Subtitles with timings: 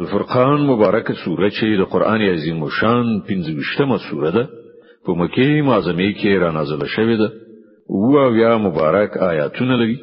[0.00, 4.44] الفرقان مبارکه سوره چې د قران عظیم شان 15مه سوره ده
[5.06, 7.28] په مکه معظمه کې را نازله شوې ده.
[7.90, 9.98] او بیا مبارک آیاتونه لري.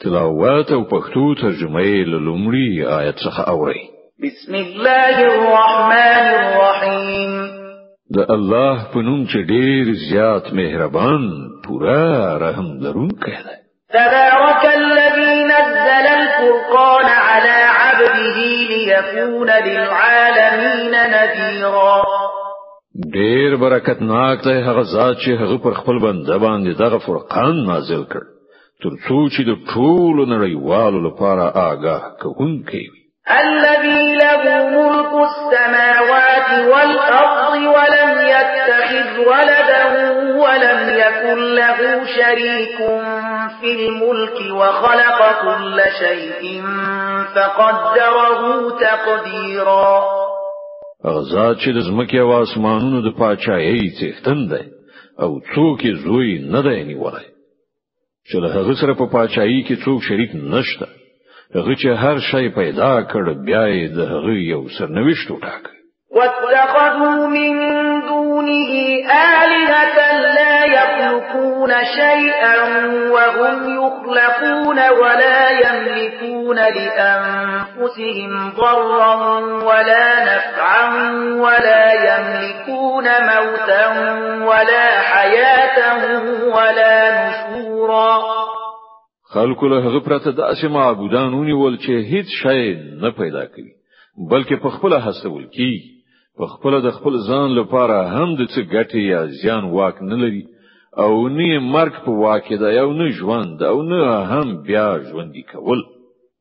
[0.00, 3.82] تلاوت او پښتو ترجمه یې لومړی آیت څخه اوري
[4.22, 7.32] بسم الله الرحمن الرحیم.
[8.16, 11.22] د الله په نوم چې ډیر زیات مهربان
[11.66, 13.56] پورا رحم لرونکی دی.
[13.92, 15.32] تبارك الذي
[15.92, 18.38] نزل الفرقان على عبده
[18.72, 22.02] ليكون للعالمين نذيرا.
[23.14, 28.02] ډیر برکت ناک دی هغه ذات چې هغه پر خپل بنده باندې دغه فرقان نازل
[28.12, 28.24] کړ
[28.82, 38.12] ترڅو چې د ټولو نړیوالو لپاره آگاه کوونکی وي الذي له ملك السماوات والأرض ولم
[38.34, 39.84] يتخذ ولدا
[40.42, 42.76] ولم يكن له شريك
[43.60, 46.62] في الملك وخلق كل شيء
[47.34, 50.02] فقدره تقديرا.
[51.04, 54.64] غزاد چې د زمکه أو آسمانونو د پاچایي څښتن دی
[55.22, 57.26] أو څوک زوی نه دی نیولای
[58.28, 60.86] چې له هغه سره په پاچایي کې څوک شریک نشته.
[61.54, 65.64] هغه هر شی پیدا کړ بیا یې د هغه یو سرنوشت وټاک
[66.16, 67.52] واتخذوا من
[68.08, 68.72] دونه
[69.40, 69.98] آلهة
[70.38, 72.56] لا يخلقون شيئا
[73.10, 79.14] وهم يخلقون ولا يملكون لأنفسهم ضرا
[79.68, 80.84] ولا نفعا
[81.36, 83.86] ولا يملكون موتا
[84.44, 85.78] ولا حياة
[86.54, 88.61] ولا نشورا.
[89.34, 93.72] خلکو له هغه پرته داسې معبودان ونیول چې هیڅ شی نه پیدا کوي
[94.32, 95.72] بلکې په خپل هڅول کی
[96.38, 100.44] په خپل د خپل ځان لپاره هم د څه ګټه یا زیان واک نه لري
[101.04, 104.00] او نه مرګ په واکه ده او نه ژوند او نه
[104.32, 105.80] هم بیا ژوند کول.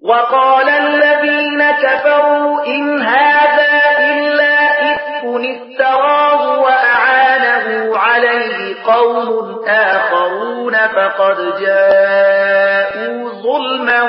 [0.09, 3.73] وقال الذين كفروا إن هذا
[4.11, 4.55] إلا
[4.91, 9.29] إفك افتراه وأعانه عليه قوم
[9.67, 12.70] آخرون فقد جاءوا
[13.43, 14.01] ظلما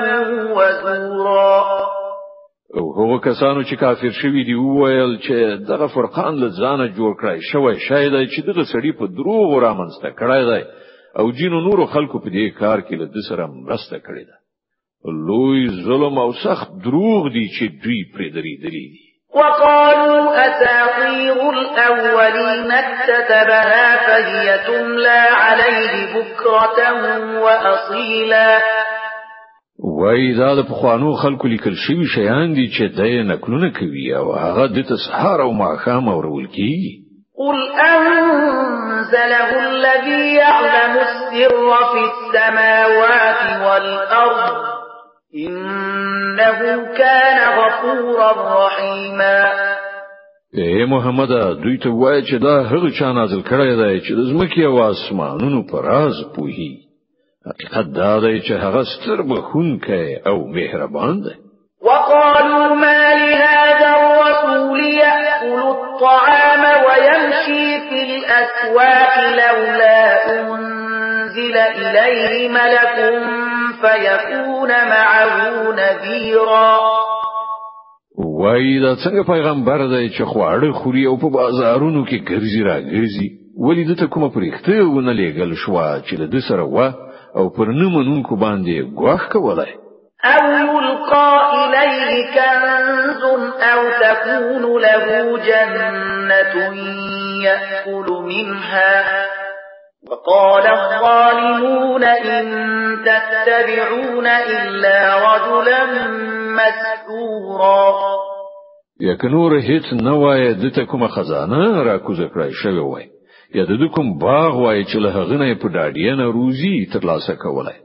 [0.57, 1.63] وزورا.
[2.77, 7.39] او هغه کسانو چې کافر شوي دي وویل چې دغه فرقان له ځانه جوړ کړای
[7.53, 10.63] شوی شاید چې دغه سړی په دروغ رامنځته کړای دی
[11.19, 14.37] او جینو نورو خلکو په دې کار کې له سره مرسته کړې ده.
[15.29, 19.02] لوی ظلم او سخت دروغ دي چې دوی پرې درېدلي دي
[19.35, 26.79] وقالوا أساطير الأولين اكتتبها فهي تملى عليه بكرة
[27.41, 28.61] وأصيلا.
[29.79, 34.67] وای دا د پخوانو خلکو لیکل شوی شیان دي چې دای نکلونه کوي أو هغه
[34.67, 36.93] د تسحار أو ماخام اورول کیږي.
[37.39, 44.72] قل أنزله الذي يعلم السر في السماوات والأرض
[45.35, 46.61] إنه
[46.99, 48.33] كان غفورا
[48.67, 49.45] رحيما.
[50.55, 51.31] اے محمد
[51.63, 55.85] دوی ته وای چې دا هغه چا نازل کړی دی چې زمکه أو آسمانونو پر
[55.85, 56.73] راز پوهی
[57.47, 61.35] حقیقت دا دی چې هغه ستر بخونکی أو مهربان دی.
[61.83, 72.99] وقالوا ما لهذا الرسول يأكل الطعام ويمشي في الأسواق لولا أنزل إليه ملك
[73.83, 76.79] فيكون معه نذيرا.
[78.19, 83.29] وای دا څنګه پیغمبر دی چې خواړه خوري او په بازارونو کې ګرځي را ګرځي
[83.65, 85.77] ولې دته کومه پرېخته ونه لېګل شو
[86.07, 86.79] چې د سره و
[87.37, 89.73] او پر نمونونکو باندې ګواښ کولای؟
[90.25, 93.23] أو يلقى إليه كنز
[93.73, 96.55] أو تكون له جنة
[97.43, 99.32] يأكل منها
[100.11, 102.45] وقال الظالمون إن
[103.07, 104.97] تتبعون إلا
[105.27, 105.83] رجلا
[106.59, 107.93] مسحورا.
[109.01, 113.07] یک نور هیڅ نه وای د کومه خزانه را کوزه کړای شوی وای.
[113.55, 117.79] یا د کوم باغ وای چې له هغه نه په ډاډینه روزي ترلاسه کولای.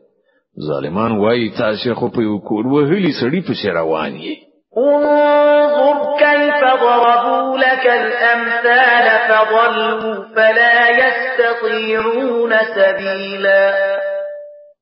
[0.67, 4.35] ظالمان وای تاسو خو په یو کور وهلي سړی په روان یې
[4.77, 13.65] انظر كيف ضربوا لك الأمثال فضلوا فلا يستطيعون سبيلا.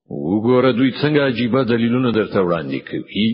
[0.09, 3.27] وګوره دوی څنګه عجیب دلیلونه درته وړاندې کوي.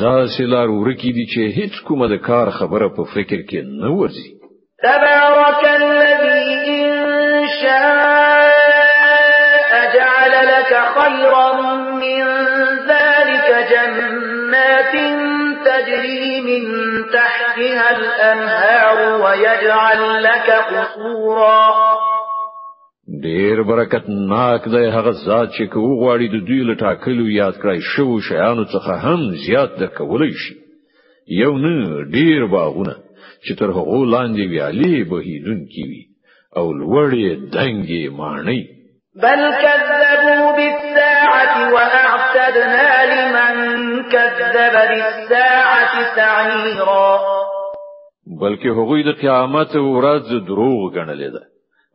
[0.00, 4.28] دا سلار ورکی دي چې هیڅ کومه د کار خبره په فکر کې نه ورځي.
[4.82, 6.44] تبارك الذي
[6.74, 6.86] إن
[7.62, 8.52] شاء
[9.94, 11.48] جعل لك خيرا
[18.22, 21.72] الأنهار ويجعل لك قصورا.
[23.22, 27.80] ډیر برکت ناک دی هغه ذات چې کو غواړي د دوی له ټاکلو یاد کړای
[27.92, 30.54] شو شیانو څخه هم زیات درکولای شي.
[31.42, 32.94] یو نه ډیر باغونه
[33.44, 36.02] چې تر هغه لاندې ویالې بهیدونکې وي
[36.56, 38.62] أو لوړې دنګې ماڼۍ.
[39.22, 43.54] بل كذبوا بالساعة وأعتدنا لمن
[44.02, 47.41] كذب بالساعة سعيرا
[48.26, 51.42] بلکې هغوی د قیامت ورځ دروغ ګڼلې ده.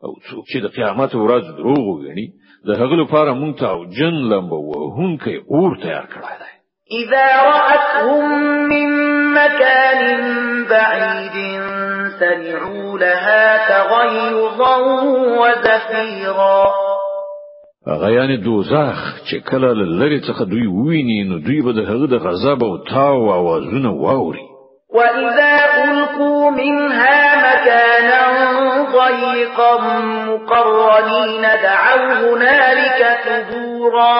[0.04, 2.26] او څوک چې د قیامت ورځ دروغ وګڼي
[2.66, 6.52] د هغه لپاره مونږ ته او جن لمبه وهونکې اور تیار کړی دی.
[7.00, 8.28] إذا رأتهم
[8.72, 8.88] من
[9.38, 10.00] مكان
[10.70, 11.36] بعيد
[12.20, 14.76] سمعوا لها تغيظا
[15.40, 16.64] وزفيرا.
[17.86, 18.98] هغه یعنی دوزخ
[19.28, 23.32] چې کله لری څخه دوی ویني نو دوی به د هغه د غضب او تاو
[23.32, 24.47] اوازونه واوري
[24.94, 25.54] وإذا
[25.84, 28.22] ألقوا منها مكانا
[28.92, 29.72] ضيقا
[30.28, 34.18] مقرنين دعوا هنالك ثبورا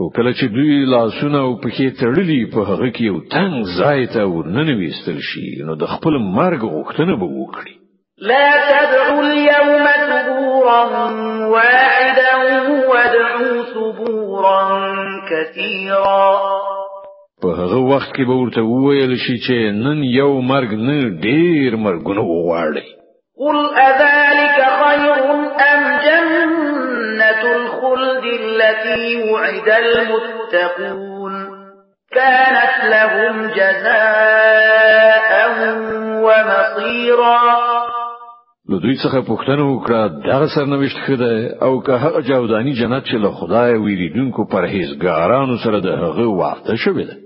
[0.00, 4.26] أو کله چې دوی لاسونه أو پښې تړلي په هغه کې یو تنگ ځای ته
[4.26, 7.74] ورننويستل شي نو د خپل مرګ غوښتنه به وکړي.
[8.18, 10.82] لا تدعوا اليوم ثبورا
[11.54, 12.34] واحدا
[12.90, 14.60] وادعوا ثبورا
[15.30, 16.73] كثيرا.
[17.44, 22.22] په هغه وخت کې به ورته وویل شي چې نن یو مرګ نه ډیر مرګونه
[22.28, 22.86] وغواړي
[23.42, 23.56] قل
[23.88, 25.18] أذلك خير
[25.70, 31.34] ام جنة الخلد التي وعد المتقون؟
[32.14, 35.30] كانت لهم جزاء
[36.26, 37.40] ومصيرا.
[38.68, 43.14] نو دوی څخه پوښتنه وکړه دا سرنوشت ښه ده او که هغه جاودانی جنت چې
[43.14, 47.23] له خدای ویریدونکو پرهیزګارانو سره د هغه وعده شوې ده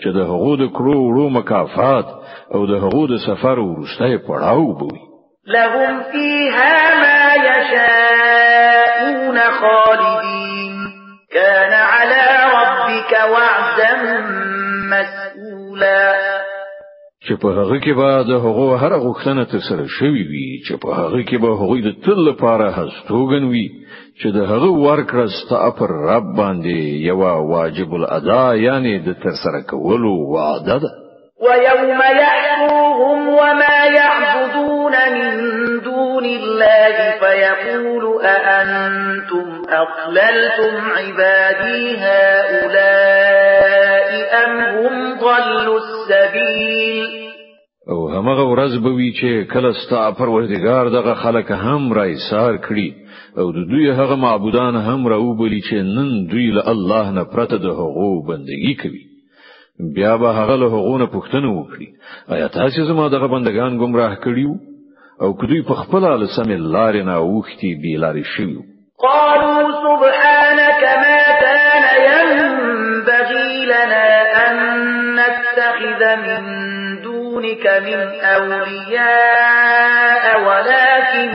[0.00, 2.06] چې د هغو د کړو وړو مکافات
[2.54, 5.00] او د هغو د سفر ورسته پړاو به وي
[5.46, 10.76] لهم فيها ما يشاءون خالدين.
[11.36, 12.24] كان على
[12.58, 13.92] ربك وعدا
[14.90, 16.35] مسئولا
[17.26, 20.88] چې په هغه کې به د هغو هر غوښتنه تر سره شوی وي چې په
[20.98, 23.66] هغه کې به هغوی د تل لپاره هستوګن وي
[24.20, 26.78] چې د هغه ورکړه ستا پر رب باندې
[27.08, 27.18] یو
[27.54, 30.92] واجب الادا یعنی د تر سره کولو وعده ده.
[31.46, 35.26] ويوم يحشرهم وما يعبدون من
[35.88, 39.46] دون الله فيقول أأنتم
[39.82, 43.25] أضللتم عبادي هؤلاء
[44.44, 47.26] أم هم ضلوا السبيل
[47.88, 52.88] او همغه ورځ به وی چې کله ستا پروردگار دغه خلک هم را ایثار کړي
[53.38, 57.66] او د دوی هغه معبودان هم راوبلی چې نن دوی له الله نه پرته د
[57.80, 59.04] هغو بندگی کوي.
[59.94, 61.88] بیا به هغه له هغو نه پوښتنه وکړي
[62.34, 64.52] آیا تاسو زما دغه بندگان گمراه کړیو
[65.22, 68.56] او که دوی په خپل له سمې لارې نه اوښتي بي لارې شوی
[69.04, 72.25] قالوا سبحانك ما كان ينبغي
[77.46, 81.30] دونك من أولياء ولكن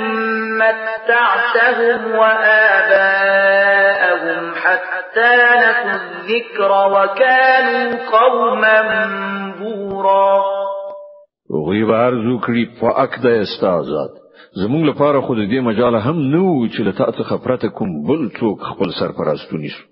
[0.57, 3.63] متعتهم وآباءهم
[4.55, 5.31] حتى
[5.61, 8.77] نسوا الذكر وكانوا قوما
[9.59, 10.35] بورا.
[11.51, 14.11] هغوی به عرض وکړي پاک دی ستا ذات
[14.61, 18.89] زمونږ لپاره خو دې مجال هم نو چې له تاسو خبرته کوم بل څوک خپل
[18.99, 19.83] سرپرست ونیسو.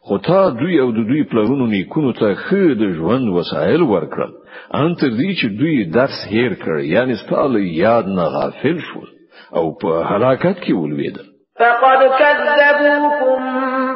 [0.00, 4.32] خو تا دوی او د دوی پلرونو نیکونو ته ښه د ژوند وسایل ورکړل.
[4.74, 9.02] ان تر دې چې دوی درس هیر کړ یعنی ستا له یاد نه غافل شو
[9.56, 11.26] او په هلاکت کې ولویدل
[11.58, 13.40] فقد كذبوكم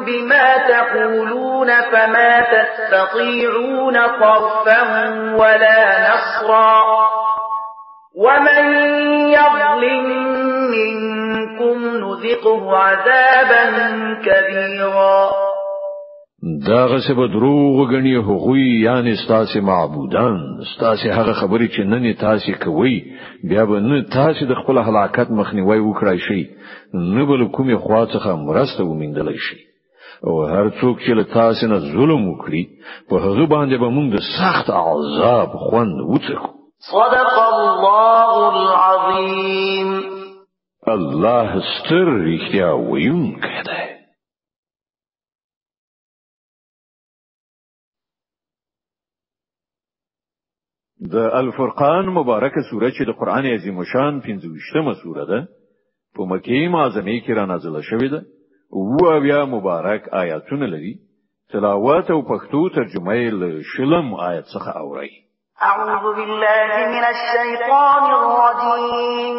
[0.05, 4.81] بما تقولون فما تستطيعون صرفا
[5.39, 6.81] ولا نصرا.
[8.15, 8.65] ومن
[9.29, 10.07] يظلم
[10.71, 13.63] منكم نذقه عذابا
[14.25, 15.50] كبيرا.
[16.43, 20.63] داغسې به دروغ ګڼي هغوی یعنی ستاسو معبودان.
[20.75, 23.03] ستاسو هغه خبرې چې نن تاسو کوي
[23.43, 26.49] بیا به نه تاسو د خپل هلاکت مخنیوي وکړای شي
[26.93, 29.57] نه بل کومې خوا څخه مرسته ومندل شي
[30.27, 32.63] او هر څوک چې له تاسو نه ظلم وکړي
[33.09, 36.51] په هغه باندې به موږ د سخت عذاب خوند وڅکو.
[36.91, 39.89] صدق الله العظیم.
[40.87, 44.00] الله ستر رښتیا ویونکی دی
[51.13, 55.39] د الفرقان مبارکه سوره چې د قران عظیم شان 15مه سوره ده
[56.15, 58.21] په مکه معظمه کې را نازله شوې ده.
[58.73, 60.93] او بیا مبارک آیاتونه لري.
[61.51, 65.11] تلاوت او پښتو ترجمه یې له شلم آیت څخه اوري
[65.69, 69.37] اعوذ بالله من الشیطان الرجیم.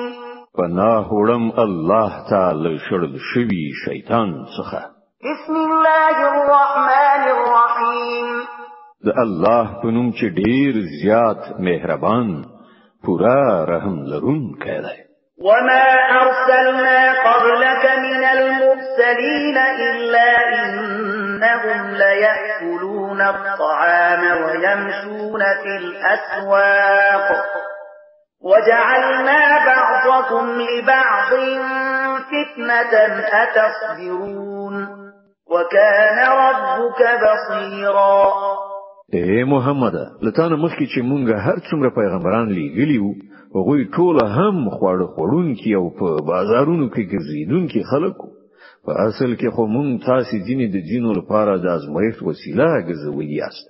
[0.59, 4.81] پناه وړم الله تعالی شړل شوی شیطان څخه.
[5.29, 8.52] بسم الله الرحمن الرحیم
[9.07, 12.29] د الله په نوم چې ډیر زیات مهربان
[13.05, 14.99] پورا رحم لرونکی دی.
[15.47, 15.87] وما
[16.23, 20.29] أرسلنا قبلك من المرسلين إلا
[20.63, 27.29] إنهم ليأكلون الطعام ويمشون في الأسواق.
[28.41, 31.33] وجعلنا بعضكم لبعض
[32.31, 32.95] فتنة
[33.43, 34.75] أتصبرون؟
[35.51, 38.52] وكان ربك بصيرا.
[39.17, 43.13] اے محمد لتانه مخکې چې مونږ هر څومره پیغمبران لیږلي وو
[43.57, 48.23] هغوی ټول هم خواړه خورونکي او په بازارونو کې ګرځیدونکي خلک
[48.85, 53.67] په اصل کې خو مونږ تاسو دیني د دینو لپاره د ازمایښت وسیله ګرځولي یاست.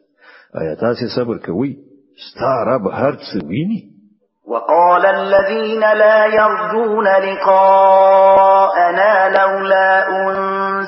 [0.61, 1.71] آیا تاسو صبر کوئ؟
[2.27, 3.81] ستاره به هر څه ویني.
[4.53, 9.91] وقال الذين لا يرجون لقاءنا لولا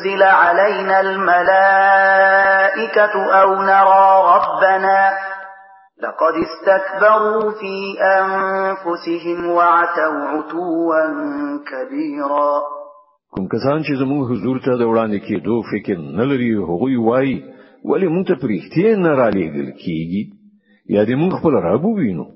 [0.04, 1.94] أنزل علينا الملائكة
[3.40, 5.00] أو نرى ربنا
[6.02, 7.75] لقد استكبروا في
[8.20, 11.02] أنفسهم وعتوا عتوا
[11.70, 12.52] كبيرا.
[13.30, 17.37] کوم کسان چې زموږ حضور ته د وړاندې کېدو فکر نه لري هغوی وایي
[17.84, 20.23] ولی مونږ ته پرېختې نه را لېږل کیږي
[20.94, 22.26] یا دې مونږ خپل رب وینو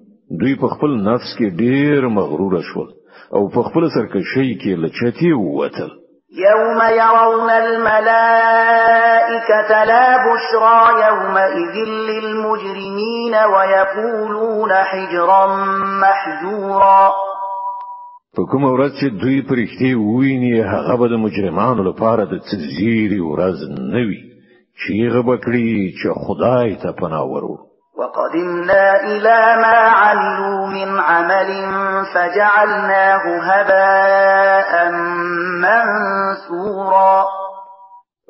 [0.41, 2.89] دوی په خپل نفس کې ډیر مغرور شول
[3.35, 5.91] أو په خپل سرکشي کې لچتي ووتل.
[6.33, 7.85] يوم يرون الملائكة
[9.85, 15.47] لا بشرى يومئذ للمجرمين ويقولون حجرا
[16.01, 17.13] محجورا.
[18.37, 23.59] په کوم ورځ چې دوی پرښتې وویني هغه به د مجرمانو لپاره د تزیری ورځ
[23.93, 24.23] نه وي.
[24.81, 27.68] چې غبکړي چې خدای ته پناه ورو
[27.99, 31.51] وقدمنا إلى ما عملوا من عمل
[32.15, 34.91] فجعلناه هباء
[35.63, 37.25] منثورا.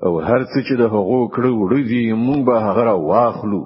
[0.07, 3.61] أو هر څه چې د هغو کړو وړي مونږ به هغه واخلو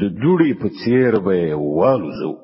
[0.00, 2.34] د دوړي په څیر به والوزو.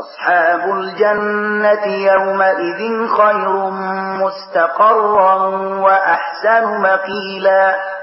[0.00, 2.80] أصحاب الجنة يومئذ
[3.16, 3.70] خير
[4.22, 5.34] مستقرا
[5.84, 7.95] وأحسن مقيلا.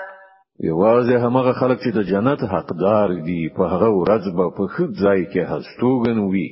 [0.72, 5.22] یوازې همغه خلک چې د جنت حقدار دي په هغه ورځ به په خود ځای
[5.32, 6.50] کې هستوګن وي.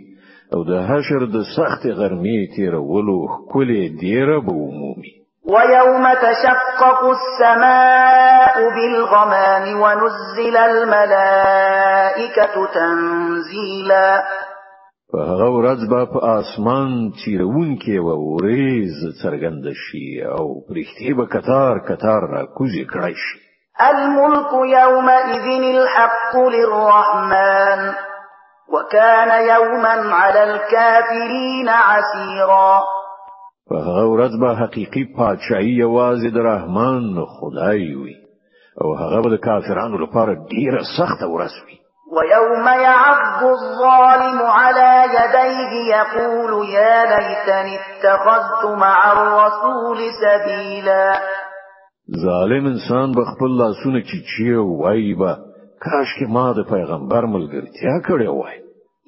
[0.54, 3.20] او د حشر د سخت غرمې تیرولو
[3.52, 5.14] کولې ډیره به ومومي.
[5.54, 14.10] ويوم تشقق السماء بالغمام ونزل الملائكة تنزيلا.
[15.12, 16.92] په هغه ورځ به په اسمان
[17.22, 23.51] چیرون کې و ورېز څرګند شي او پرښتې به کتار کتار را کوزي کړی شي
[23.90, 27.94] الملك يومئذ الحق للرحمن
[28.74, 32.82] وكان يوما على الكافرين عسيرا.
[33.70, 38.16] فهغه ورځ به حقيقي پادشاهي یوازې د رحمان خدای وي
[38.82, 41.78] أو هغه به د کافرانو لپاره ډیره سخته ورځ وي.
[42.16, 51.20] ويوم يعض الظالم على يديه يقول يا ليتني اتخذت مع الرسول سبيلا.
[52.10, 55.38] ظالم انسان به خپل لاسونه چیچي وایي به
[55.86, 58.58] کاش کې ما د پیغمبر ملګرتیا کړې وای.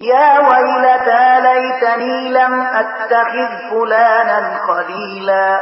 [0.01, 5.59] يا ويلتى ليتني لم اتخذ فلانا خليلا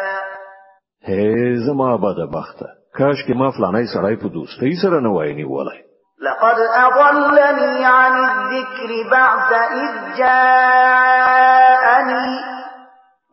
[1.06, 5.80] هي زما بدبخته کاش کې ما فلانای سړی په دوستۍ سره نه وای نیولای
[6.22, 11.32] لقد أضلني عن الذكر بعد إذ جاءني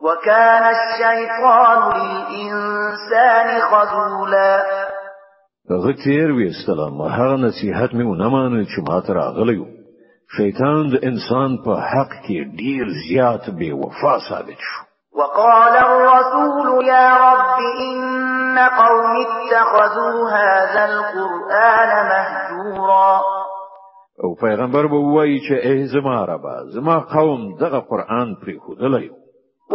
[0.01, 4.63] وكان الشيطان للإنسان خذولا.
[5.71, 9.79] غتیر ویستله ما هغه نصیحت مې ونه مانه چې ما ته راغلی
[10.37, 14.81] شیطان د انسان په حق کې ډیر زیات بے وفا ثابت شو.
[15.19, 23.21] وقال الرسول يا رب إن قوم اتخذوا هذا القرآن مهجورا.
[24.23, 29.09] أو پیغمبر به وایي چې ای زما رب زما قوم دغه قرآن پرېښودلی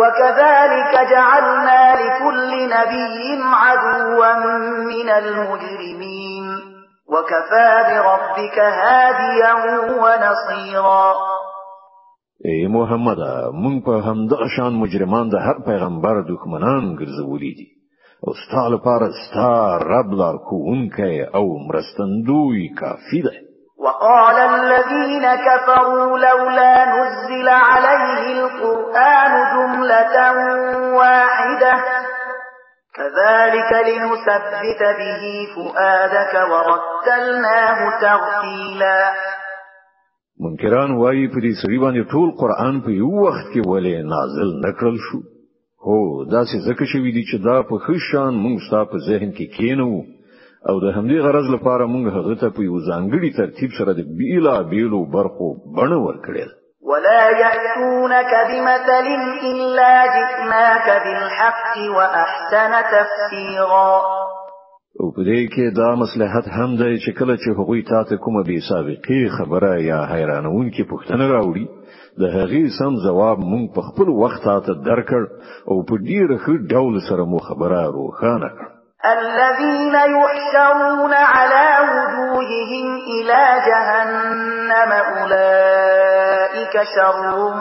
[0.00, 4.32] وكذلك جعلنا لكل نبي عدوا
[4.90, 6.46] من المجرمين.
[7.12, 9.52] وكفى بربك هاديا
[10.02, 11.14] ونصيرا.
[12.44, 13.20] ای محمد
[13.62, 17.68] مونږ په همدغه شان مجرمان د هر پیغمبر دښمنان ګرځولي دي
[18.24, 23.34] او ستاسو لپاره ستاسو رب لار کوونکی او مرستندوی کافی ده.
[23.84, 30.16] وقال الذين كفروا لولا نزل عليه القرآن جملة
[30.98, 31.74] واحدة.
[32.96, 35.22] كذلك لنثبت به
[35.54, 39.12] فؤادك ورتلناه ترتيلا.
[40.40, 44.96] منکران وایي په دې سړي باندې ټول قرآن په یو وخت کې ولې نازل نکړل
[45.06, 45.18] شو؟
[45.86, 48.58] هو دا چې ځکه شوی دی چې دا په خشان موږ
[48.92, 49.90] په ذهن کې کینو
[50.68, 54.56] او د همدې غرض لپاره موږ هغه ته په یو ځانګړي ترتیب سره د بیلا
[54.72, 56.50] بیلو برخو بڼه ورکړل.
[56.90, 59.06] ولا يأتونك بمثل
[59.50, 63.92] إلا جئناك بالحق وأحسن تفسيرا.
[65.00, 68.58] او په دې کې دا مصلحت هم دی چې کله چې هغوی تاسو کومه بي
[68.70, 71.66] سابقه خبره یا حیرانونکې پوښتنه راوړي
[72.20, 75.22] د هغې سم جواب مونږ په خپل وخت ته درکړ
[75.70, 78.73] او په ډیر ښه ډول سره مو خبره روښانه کړ
[79.04, 87.54] الذين يحشرون على وجوههم إلى جهنم أولئك شر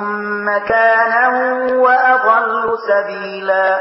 [0.49, 1.25] مكانا
[1.83, 3.79] وأضل سبيلا.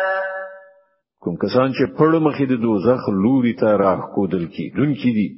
[1.21, 5.29] کوم کسان چې پړمخې د دوزخ لوري ته راخودل کیدونکي دي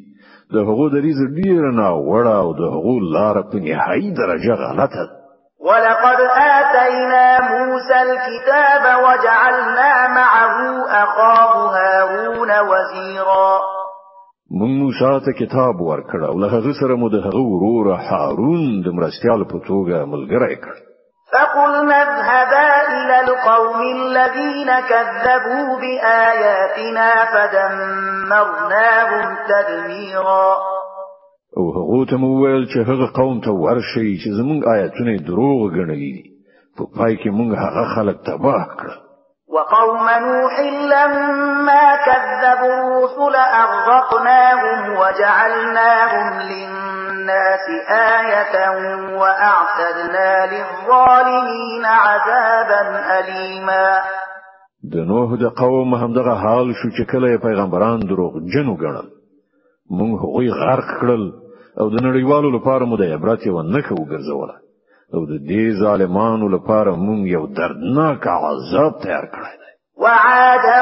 [0.55, 5.24] د هغو دریځ ډیر ناوړه او د هغو لار په نهایي درجه غلطه
[5.65, 10.57] ولقد آتينا موسى الكتاب وجعلنا معه
[11.03, 13.61] أخاه هارون وزيرا.
[14.51, 18.87] مون موسی ته کتاب ورکړ أو له هغه سره مو د هغه ورور هارون د
[18.99, 20.75] مرستيال په توګه ملګری کړ.
[21.33, 30.74] فقلنا اذهبا إلى القوم الذين كذبوا بآياتنا فدمرناهم تدميرا.
[31.57, 36.35] او هغه ته مو ویل چې هغه قوم ته ورشي چې زمونږ آیاتونه دروغ دي.
[36.77, 38.99] په پای کې مونږ هغه خلک تباه کړل.
[39.55, 40.55] وقوم نوح
[40.93, 48.57] لما كذبوا الرسل أغرقناهم وجعلناهم للناس آية
[49.21, 52.83] وأعتدنا للظالمين عذابا
[53.19, 54.03] أليما.
[54.93, 59.09] د نوح د قوم هم دغه حال شو چې کله پیغمبران دروغجن وګڼل.
[59.91, 61.44] مونږ هغوی غرق کړل.
[61.81, 64.57] او د نړیوالو لپاره مو د عبرت یو نښه وګرځوله.
[65.15, 69.65] او د دې ظالمانو لپاره مونږ یو دردناک عذاب تیار کړی دی.
[70.03, 70.81] وعادا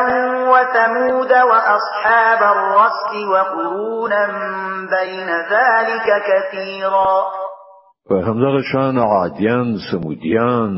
[0.53, 4.27] وثمود وأصحاب الرس وقرونا
[4.95, 7.23] بين ذلك كثيرا
[8.09, 10.73] په همدغه شان عادیان سمودیان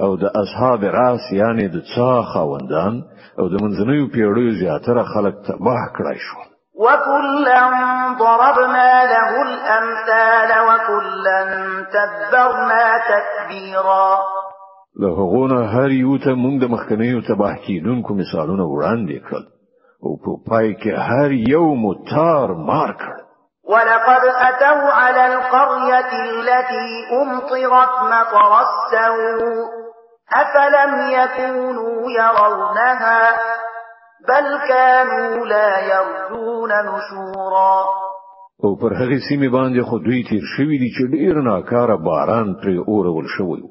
[0.00, 3.02] او د اصحاب راس یعنی د څا خوندان
[3.38, 7.60] او د منځنیو پیړیو زیاتره خلک تباه کړای شول وكلا
[8.18, 11.40] ضربنا له الأمثال وكلا
[11.92, 14.18] تبرنا تكبيرا
[15.00, 19.44] له هغونه هر یو ته موږ د مخکنیو تباه کیدونکو مثالونه وړاندې کړل.
[20.04, 23.16] أو په پای کې هر یو متار مار کړ.
[23.72, 26.88] ولقد أتوا على القرية التي
[27.22, 29.82] أمطرت مطر السوء
[30.34, 33.20] أفلم يكونوا يرونها
[34.28, 37.84] بل كانوا لا يرجون نشورا.
[38.64, 42.88] او پر هغه سیمه باندې خو دوی تیر شوی دي چې ډیر ناکاره باران پرې
[42.88, 43.62] اورول شوی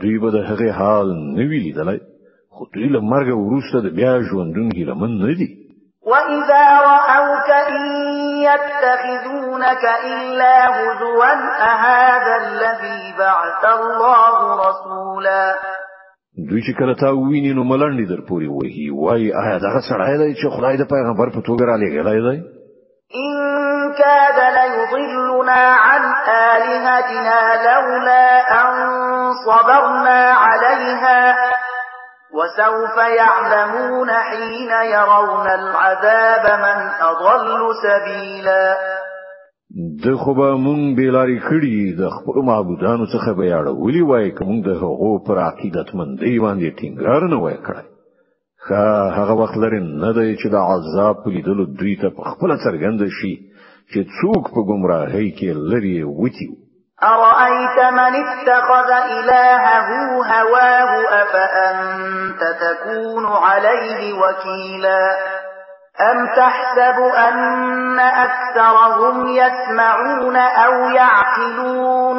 [0.00, 2.00] دوی به د هغه حال نه وی لیدلای
[2.50, 5.48] خو دوی له مرګ وروسته د بیا ژوندون هیله من نه دي.
[6.10, 7.84] وَإِذَا رَأَوْكَ إِن
[8.48, 11.34] يَتَّخِذُونَكَ إِلَّا هُزُوًا
[11.70, 14.36] أَهَذَا الَّذِي بَعَثَ اللَّهُ
[14.68, 15.77] رَسُولًا؟
[16.46, 20.34] دوی چې کله تا ویني نو ملنډي در پوری وهي وای آیا دا سړی دی
[20.34, 22.38] چې خدای د پیغمبر په توګه را لېږلی دی؟
[23.14, 28.26] إن كاد ليضلنا عن آلهتنا لولا
[28.60, 28.68] أن
[29.46, 31.36] صبرنا عليها.
[32.32, 38.76] وسوف يعلمون حين يرون العذاب من أضل سبيلا.
[39.76, 44.68] د خو به مونږ بیلاری کړي د خپل معبودانو څخه به یاړولي وای کوم د
[44.82, 47.86] هغو پر عقیدت مندي باندې ټینګار نه وای کړی.
[48.64, 48.86] خا
[49.18, 53.00] هغه وخت لري نه دی چې د عذاب په لیدلو دوی ته په خپل څرګند
[53.18, 53.34] شي
[53.92, 56.48] چې څوک په گمراهۍ کې لري وتی
[57.02, 59.88] أرأيت من اتخذ إلهه
[60.32, 60.90] هواه
[61.22, 65.02] أفأنت تكون عليه وكيلا
[66.00, 72.16] أم تحسب أن أكثرهم يسمعون أو يعقلون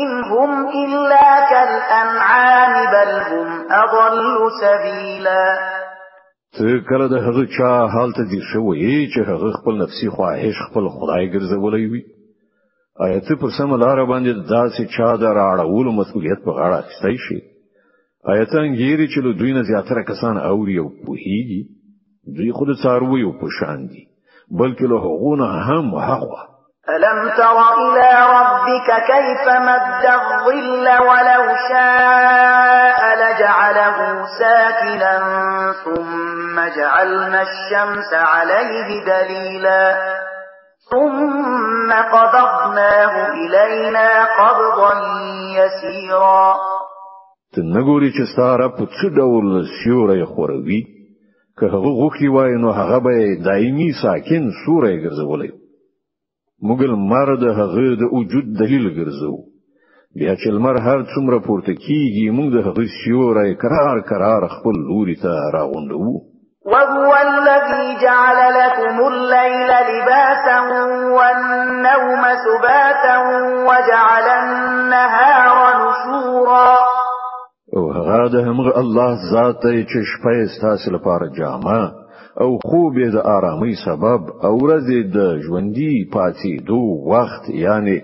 [0.00, 5.58] إن هم إلا كالأنعام بل هم أضل سبيلا
[6.58, 11.30] ته کله د هغه چا حالت دي شوی چې هغه خپل نفسي خواهش خپل خدای
[11.34, 12.02] ګرځولې وي.
[13.04, 17.38] آیا ته پر سم لار باندې داسې چا د راړولو مسؤلیت په غاړه اخیستی شي
[18.32, 21.60] آیا ته انګیری چې له دوی نه زیاتره کسان اوري أو پوهیږي؟
[22.26, 24.02] دوی خود څارویو په شان دي
[24.50, 26.50] بلکې له هغونه هم حقه
[26.88, 35.14] ألم تر إلى ربك كيف مد الظل ولو شاء لجعله ساكنا
[35.84, 39.96] ثم جعلنا الشمس عليه دليلا.
[40.90, 44.08] ثم قبضناه إلينا
[44.40, 44.92] قبضا
[45.58, 46.56] يسيرا.
[47.54, 50.99] ته نه ګوري چې ستا رب په څه ډول خوروي
[51.60, 53.16] که هغه غوښتي وای نو هغه به
[53.48, 55.50] دایمي ساکن سورې ګرځولې
[56.66, 59.34] موږ لمر د هغه د وجود دلیل ګرځو.
[60.18, 65.16] بیا چې لمر هر څومره پورته کیږي موږ د هغه سیوري قرار قرار خپل لوري
[65.22, 66.06] ته راغونډو.
[66.72, 70.58] وهو الذي جعل لكم الليل لباسا
[71.16, 73.16] والنوم سباتا
[73.68, 76.99] وجعل النهار نشورا
[77.80, 81.82] أو هغه د همغه الله ذات چې شپه ستاسو لپاره جامه
[82.42, 87.96] أو خوب د آرامۍ سبب أو ورځې د ژوندي پاتې کېدو وخت یعنی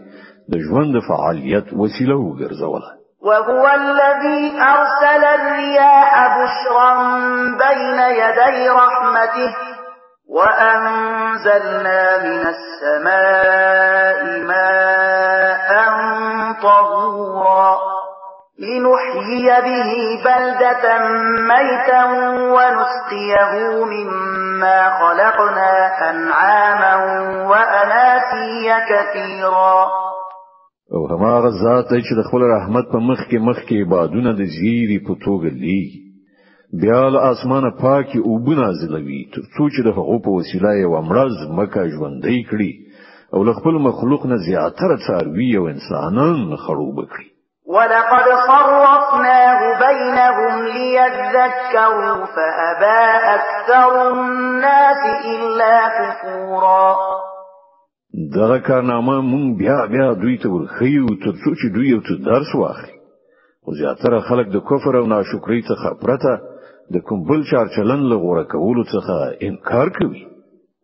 [0.52, 2.90] د ژوند فعالیت وسیله وګرځوله.
[3.28, 6.90] وهو الذي أرسل الرياح بشرا
[7.62, 9.50] بين يدي رحمته
[10.36, 14.18] وأنزلنا من السماء
[14.50, 15.70] ماء
[16.62, 17.45] طهورا.
[18.58, 19.92] لنحيي به
[20.24, 20.84] بلدة
[21.50, 22.04] ميتا
[22.56, 23.52] ونسقيه
[23.84, 25.70] مما خلقنا
[26.10, 26.94] أنعاما
[27.50, 29.86] وأناسيا كثيرا.
[30.94, 34.98] او هماغه ذات چې د خپل رحمت په مخ کې مخ کې بادونه د زیری
[35.06, 36.00] په توګه لیږي
[36.82, 41.36] بیا له اسمانه پاکې اوبه نازلوي تر څو چې د هغو په وسیله یوه مړه
[41.58, 42.72] ځمکه ژوندۍ کړي
[43.34, 47.35] او له خپل مخلوق نه زیاتره څاروي او انسانان خړوب کړي
[47.68, 53.02] ولقد صرفناه بينهم ليذكروا فأبى
[53.34, 56.96] أكثر الناس إلا كفورا.
[58.34, 62.54] دغه کارنامه مونږ بیا بیا دوی ته ورښیو تر څو چې دوی یو څه درس
[62.54, 62.94] واخلي.
[63.66, 66.38] أو زیاتره خلک د کفر أو ناشکری څخه پرته
[66.94, 70.26] د کوم بل چار چلن لغوره کولو څخه انکار کوي.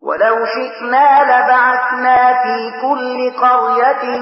[0.07, 4.19] ولو شئنا لبعثنا في كل قرية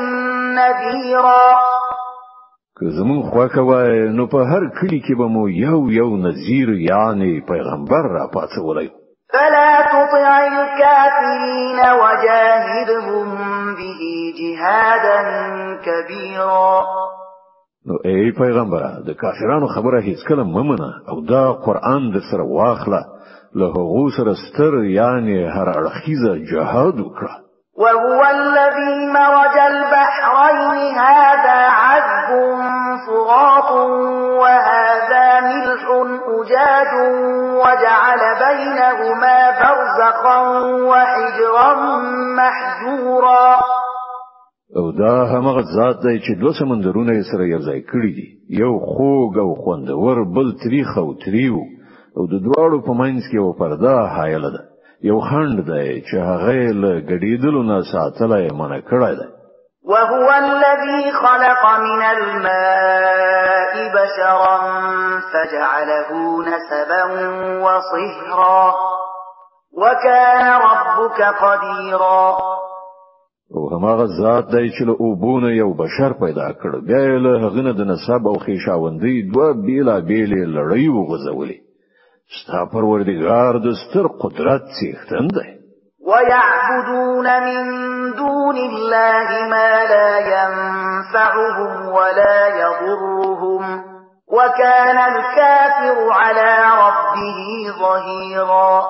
[0.57, 1.70] نذيرا.
[2.79, 7.41] که زمون خواکه وای نو په هر کلی کې به مو یو یو نذیر یعنی
[7.41, 8.89] پیغمبر را پاتولای
[9.33, 13.27] فلا تطع الكافرين وجاهدهم
[13.75, 14.01] به
[14.39, 15.21] جهادا
[15.85, 16.83] كبيرا.
[17.85, 23.01] نو ای پیغمبر د کافرانو خبره هیڅ کله ممنه او دا قران د سره واخله.
[23.55, 27.33] له هغه سره ستر یعنی هر اړخیزه جهاد وکړه.
[27.81, 32.29] وهو الذي مرج البحرين هذا عذب
[33.07, 33.71] فرات
[34.41, 35.83] وهذا ملح
[36.37, 36.91] أجاج
[37.63, 40.37] وجعل بينهما برزقا
[40.89, 41.69] وحجرا
[42.37, 43.57] محجورا.
[44.77, 48.27] او دا همغه ذات دی چې دوه سمندرونه سره یو ځای کړی دي.
[48.49, 51.61] یو خوږ او خوندور بل تریخ او تریو.
[52.17, 54.71] او د دواړو په منځ کې یو پرده حایله ده.
[55.03, 59.40] یو خند دی چې هغه له ګډیدلو نه ساتلای منع کړی دی
[59.85, 64.57] وهو الذي خلق من الماء بشرا
[65.33, 66.09] فجعله
[66.41, 67.03] نسبا
[67.63, 68.73] وصهرا.
[69.73, 72.37] وكان ربك قديرا.
[73.55, 76.85] أو هماغه ذات دی چې له اوبونه یو بشر پیدا کړ.
[76.87, 81.57] بیا له هغه نه د نسب أو خیشاوندۍ دوه بیلا بیلې لړۍ وغځولې.
[82.39, 85.60] ستا پروردگار د ستر قدرت څښتن دی.
[86.07, 87.61] ويعبدون من
[88.17, 93.83] دون الله ما لا ينفعهم ولا يضرهم
[94.27, 96.51] وكان الكافر على
[96.83, 97.39] ربه
[97.79, 98.81] ظهيرا.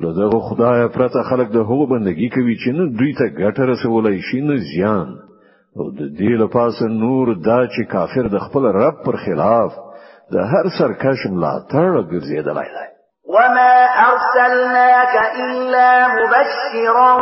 [0.00, 4.40] لدغه خدای پرته خلق د هغو بندگی کوي چې نه دوی ته ګټه رسولای شي
[4.40, 5.08] نه زیان.
[5.76, 9.72] أو د دې لپاره نور دا چې کافر د خپل رب پر خلاف
[10.32, 12.93] د هر سرکش ملاتړ ګرځیدلای دی.
[13.34, 13.74] وما
[14.08, 17.12] أرسلناك إلا مبشرا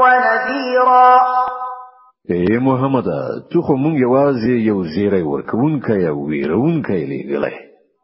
[0.00, 1.10] ونذيرا.
[2.32, 3.08] اے محمد
[3.52, 7.56] تو خو مونږ یوازې یو زیری ورکوونکی أو ویرونکی لېږلی یې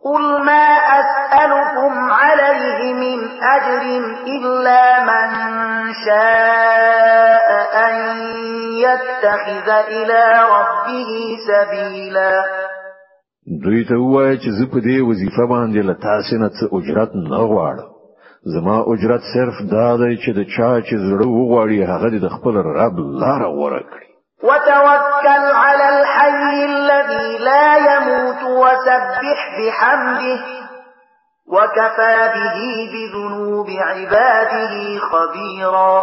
[0.04, 0.66] قل ما
[1.00, 3.82] أسألكم عليه من أجر
[4.26, 5.28] إلا من
[6.04, 7.48] شاء
[7.86, 7.94] أن
[8.84, 10.22] يتخذ إلى
[10.54, 12.44] ربه سبيلا.
[13.46, 17.40] دوی ته وایي چې زه په دې وظیفه باندې له تاسو نه څه اجرت نه
[17.50, 17.88] غواړم.
[18.54, 22.96] زما اجرت صرف دا دی چې د چا چې زړه وغواړي هغه د خپل رب
[23.22, 24.06] لار غوړه کړي.
[24.48, 30.40] وتوكل على الحي الذي لا يموت وسبح بحمده
[31.54, 32.58] وكفى به
[32.92, 36.02] بذنوب عباده خبيرا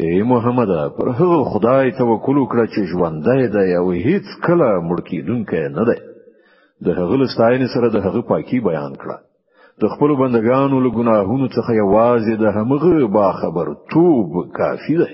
[0.00, 5.68] ای محمد پر هغه خدای توکل وکړه چې ژوندای دی او هیڅ کله مړ کیدونکی
[5.76, 6.09] نه دی
[6.84, 9.16] د هغه له ستاینې سره د هغه پاکي بیان کړه.
[9.82, 15.10] د خپل بندگانو له ګناهونو څخه یوازې د همغه با خبر توب کافی ده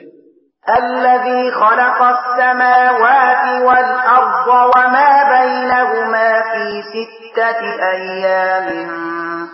[0.79, 7.61] الذي خلق السماوات والأرض وما بينهما في ستة
[7.95, 8.67] أيام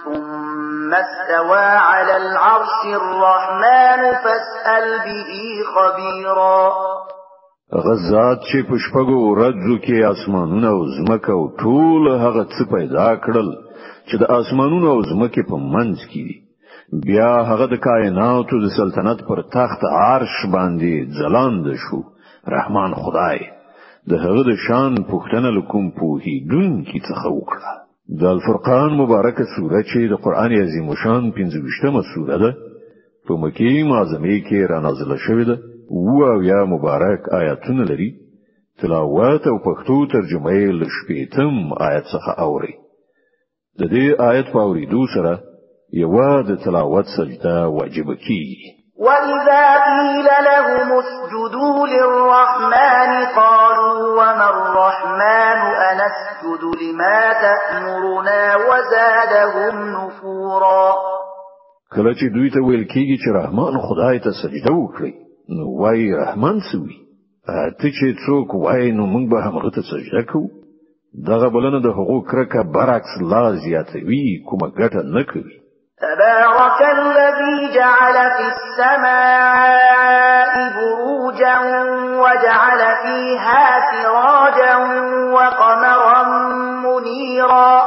[0.04, 0.42] ثم
[0.92, 5.32] ثم استوى على العرش الرحمن فاسأل به
[5.74, 6.72] خبيرا.
[7.72, 13.48] غزاد چې په شپږو ورځو کې اسمانونه او ځمکه او ټول هغه څه پیدا کړل
[14.08, 16.36] چې د اسمانونو او ځمکې په منځ کې دي.
[17.06, 22.00] بیا هغه د کائناتو د سلطنت پر تخت عرش باندې ځلاند شو.
[22.54, 23.38] رحمان خدای
[24.10, 27.72] د هغه د شان پوښتنه له کوم پوهیدونکي څخه وکړه؟
[28.20, 32.50] د الفرقان مبارکه سوره چې د قران عظیم شان 15مه سوره ده
[33.26, 35.56] په مکی معظمه کې را نازله شوې ده
[35.92, 38.10] أو یا مبارک آیاتونه لري
[38.80, 42.74] تلاوت أو پښتو ترجمه یې له شپېتم آیت څخه اوري.
[43.78, 45.32] د دې آیت په اوریدو سره
[45.92, 48.82] یو د تلاوت سجده واجب کیږي.
[49.06, 55.58] وَإِذَا قِيلَ لَهُمُ اسْجُدُوا لِلرَّحْمَنِ قَالُوا وَمَا الرَّحْمَنُ
[55.90, 60.92] أَنَسْجُدُ لِمَا تَأْمُرُنَا وَزَادَهُمْ نُفُورًا.
[61.94, 65.12] کله چې دوی ته ویل کیږي چې رحمان خدای ته سجده وکړي
[65.48, 66.96] نو وای رحمان سوي
[67.78, 70.48] ته چې څوک وای نو موږ به هغه ته سجده کوو.
[71.28, 75.62] دغه بلنه د حقوق کرکه برعکس لا زیاتوي کومه ګټه نه کوي.
[76.02, 81.56] تبارك الذي جعل في السماء بروجا
[82.22, 84.74] وجعل فيها سراجا
[85.34, 86.22] وقمرا
[86.84, 87.82] منيرا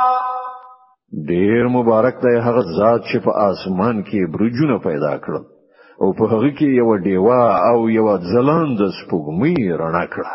[1.28, 5.55] ډیر مبارک دی هغه ذات چې په اسمان کې برجونه پیدا کړل
[6.02, 10.34] او په هغه کې یو ډیوا او یو ځلاند سپوږمۍ رڼا کړه.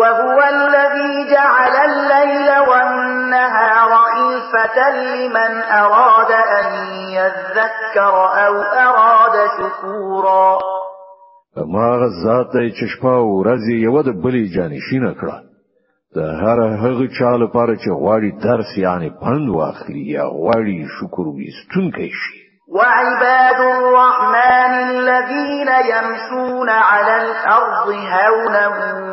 [0.00, 6.68] وهو الذي جعل الليل والنهار خلفة لمن أراد أن
[7.18, 8.14] يذكر
[8.46, 8.54] أو
[8.86, 10.58] أراد شكورا.
[11.74, 15.36] ما غزات چې شپه او ورځ یو د بلې جانشینه کړه.
[16.16, 22.10] د هر هغه چا لپاره چې غواړي درس یعنی پند واخلي یا غواړي شکر وستونکی
[22.20, 28.66] شي وعباد الرحمن الذين يمشون على الأرض هونا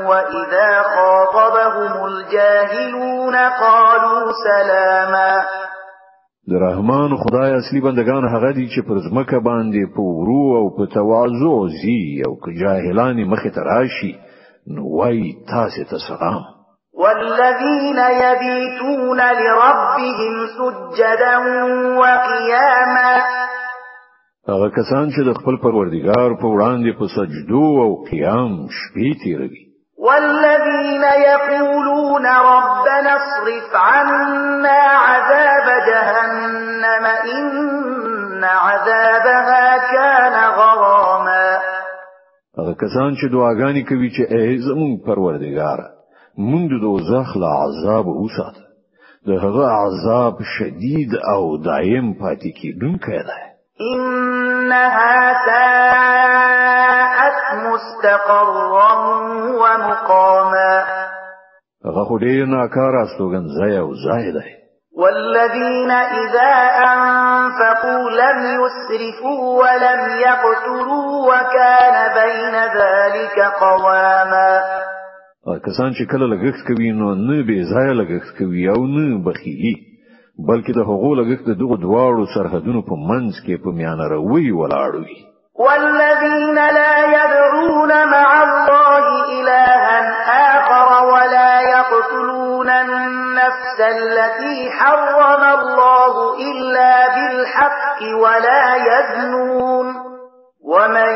[0.10, 5.44] وإذا خاطبهم الجاهلون قالوا سلاما.
[6.48, 10.86] د رحمان خدای اصلي بندگان هغه دي چې پر ځمکه باندې په ورو أو په
[10.94, 14.16] تواضع ځي أو که جاهلان مخ ته راشي
[14.68, 16.55] نو وای تاسو ته سلام.
[16.98, 21.38] والذين يبيتون لربهم سجدا
[22.02, 23.24] وقياما.
[24.50, 29.66] هغه کسان چې د خپل پروردګار په وړاندې په سجدو أو قیام شپې تیروي.
[29.98, 37.06] والذين يقولون ربنا اصرف عنا عذاب جهنم
[37.36, 41.60] إن عذابها كان غراما.
[42.60, 45.95] هغه کسان چې دعاګانې کوي چې ای زمون پروردګار
[46.38, 48.66] مونږ د دوزخ له عذاب وساته
[49.28, 53.42] د هغه عذاب شدید أو دائم پاتې کیدونکی دی.
[53.82, 58.94] إنها ساءت مستقرا
[59.62, 60.74] ومقاما.
[61.86, 64.50] هغه ډیر ناکاره استوګن ځای أو ځای دی.
[65.02, 66.54] والذين إذا
[66.92, 74.52] أنفقوا لم يسرفوا ولم يقتروا وكان بين ذلك قواما.
[75.46, 79.74] کسان چې کله لګښت کوي نو نه به ځای لګښت کوي أو نه بخیلی
[80.48, 85.18] بلکې د هغو لګښت دغه دواړو سرحدونو په منځ کې په میانه روي ولاړ وي.
[85.56, 89.04] والذين لا يدعون مع الله
[89.36, 90.00] إلها
[90.56, 96.14] آخر ولا يقتلون النفس التي حرم الله
[96.50, 99.88] إلا بالحق ولا يزنون
[100.74, 101.14] ومن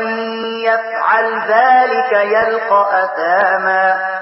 [0.68, 4.19] يفعل ذلك يلقى أثاما.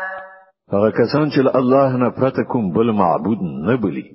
[0.73, 4.07] هغه کسان چې الله نه پرته کوم بل معبود نه بلی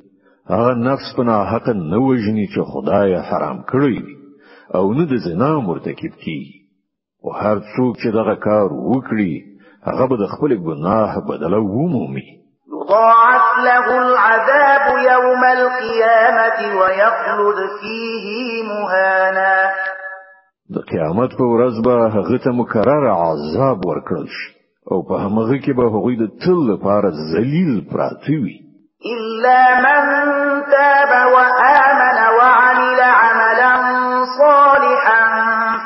[0.49, 3.97] هغه نفس په حق نه وژني چې خدای حرام کړی
[4.75, 6.41] او نه د زنا مرتکب کی
[7.23, 9.33] او هر څوک چې دغه کار وکړي
[9.87, 12.27] هغه به د خپل ګناه بدله ومومي.
[12.73, 18.27] يضاعف له العذاب يوم القيامة ويخلد فيه
[18.71, 19.55] مهانا.
[20.75, 25.71] د قیامت په ورځ به هغه ته مکرر عذاب ورکړل شي أو په هغه کې
[25.77, 28.57] به هغوی د تل لپاره ذلیل پراته وي.
[29.13, 30.01] إلا من
[30.71, 33.73] تاب وآمن وعمل عملا
[34.39, 35.23] صالحا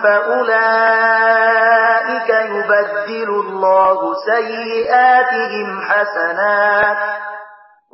[0.04, 1.10] فأولئك
[2.56, 7.02] يبدل الله سيئاتهم حسنات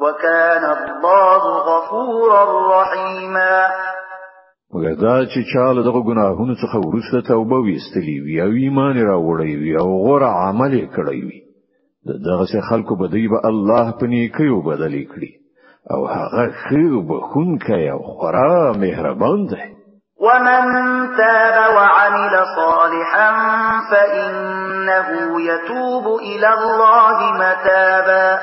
[0.01, 2.43] وكان الله غفورا
[2.81, 3.57] رحيما.
[4.73, 9.53] مګر دا چې چا له دغه ګناهونو څخه ورسته توبه ویستلی وي او ایمان راوړی
[9.61, 11.39] وي او غوړه عمل کړی وي
[12.05, 15.31] دغه څه خلکو به دی به الله په نیکیو بدلی کړي.
[15.91, 19.63] او هغه خیر بخونکی او خورا مهربان دی.
[20.25, 20.63] ومن
[21.17, 23.29] تاب وعمل صالحا
[23.91, 25.07] فإنه
[25.41, 28.39] يتوب إلى الله متابا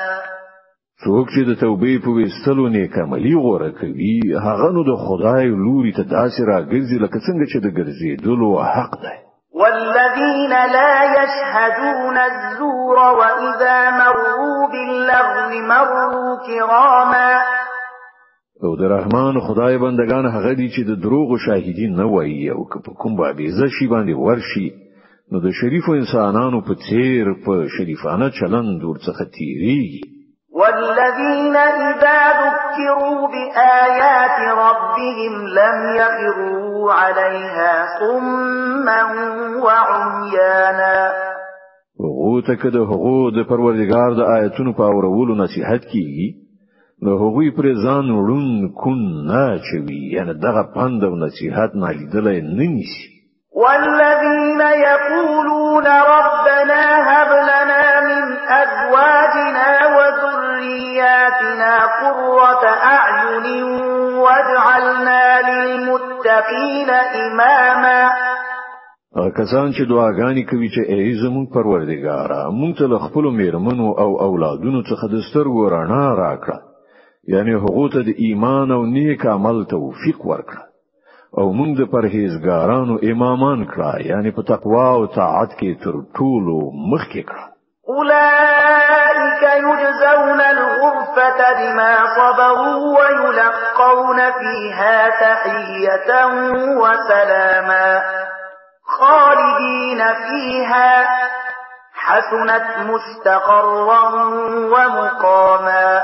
[1.03, 5.93] څوک چې د توبې په وستلو نیک عملي غوړه کوي هغه نو د خدای لوري
[5.97, 9.17] ته داسې راګرځي لکه څنګه چې د ګرځېدلو حق دی.
[9.61, 17.33] والذين لا يشهدون الزور وإذا مروا باللغو مروا كراما.
[18.63, 22.79] او د رحمان خدای بندگان هغه دي چې د دروغ شاهدین نه وایي او که
[22.85, 24.69] په کوم باندې شي باندې ورشي
[25.31, 30.20] نو د شریفو انسانانو په څیر په شریفانه چلند ورڅخه تیریږي
[30.61, 39.01] والذين إذا ذكروا بآيات ربهم لم يخروا عليها صما
[39.65, 41.31] وعميانا.
[42.47, 46.27] ته که د هغو د پروردګار د آیتونو په اورولو نصيحت کیږي
[47.03, 48.47] نو هغوی پر ځان ړوند
[48.81, 53.07] او کوڼ نه اچوي یعنی دغه پند أو نصيحت نه نه نیسي.
[53.61, 58.21] والذين يقولون ربنا هب لنا من
[58.61, 59.69] ازواجنا
[60.61, 62.63] وذرياتنا قرة
[62.97, 63.63] اعين
[64.23, 66.89] واجعلنا للمتقين
[67.25, 68.01] اماما
[69.37, 75.05] کسان چې دعاګانې کوي چې ای زمون پروردګارا مونږ ته خپل میرمنو او اولادونو څخه
[75.13, 76.57] د سترګو رڼا راکړه.
[77.33, 77.53] یعنی
[77.93, 80.63] ته د ایمان او نیک عمل توفیق ورکړه.
[81.37, 86.55] او موږ د پرهیزګارانو امامان کړه یعنی په تقوا او طاعت کې تر ټولو
[86.93, 87.50] مخکې کړه
[87.91, 96.09] أولئك يجزون الغرفة بما صبروا ويلقون فيها تحية
[96.81, 98.01] وسلاما
[98.99, 101.05] خالدين فيها
[101.93, 104.03] حسنت مستقرا
[104.73, 106.01] ومقاما.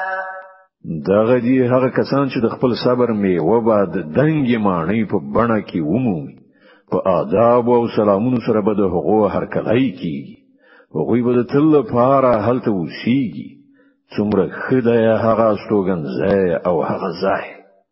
[1.07, 5.79] دغه دی هغه کسان چې د خپل صبر میوه بعد دنګي مانی په بڼه کې
[5.91, 6.35] ومومي
[6.91, 10.46] په آداب أو سلامونو سره به د حقوق هرکلای کیږي.
[10.97, 13.49] هغوی به د تل لپاره هلته وسیږي
[14.15, 17.45] څومره خدای هغه استوګن ځای أو هغه ځای.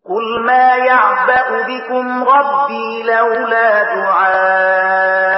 [0.10, 5.30] قل ما يعبأ بكم ربي لولا دعاؤكم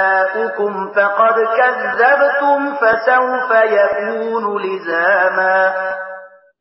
[0.95, 5.59] فقد كذبتم فسوف يكون لزاما.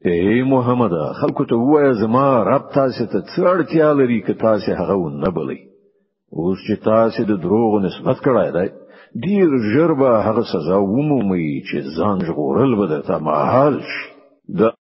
[0.04, 4.96] اے محمد خلکو ته وایه زما رب تاسو ته څه اړتیا لري که تاسو هغه
[5.22, 5.60] نه بلی
[6.32, 8.68] اوس چې تاسو د دروغ نسبت کړای دی
[9.24, 14.06] ډیر ژر به هغه سزا ومومي چې ځان ژغورل به د تمهال شي.
[14.58, 14.72] د